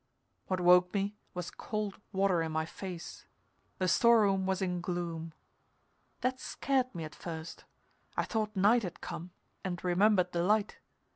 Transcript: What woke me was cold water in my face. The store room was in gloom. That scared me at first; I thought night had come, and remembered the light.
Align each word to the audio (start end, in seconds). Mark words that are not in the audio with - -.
What 0.47 0.59
woke 0.59 0.95
me 0.95 1.15
was 1.35 1.51
cold 1.51 2.01
water 2.11 2.41
in 2.41 2.51
my 2.51 2.65
face. 2.65 3.27
The 3.77 3.87
store 3.87 4.21
room 4.21 4.47
was 4.47 4.59
in 4.59 4.81
gloom. 4.81 5.31
That 6.21 6.39
scared 6.39 6.95
me 6.95 7.03
at 7.03 7.13
first; 7.13 7.65
I 8.17 8.23
thought 8.23 8.55
night 8.55 8.81
had 8.81 9.01
come, 9.01 9.29
and 9.63 9.83
remembered 9.83 10.31
the 10.31 10.41
light. 10.41 10.79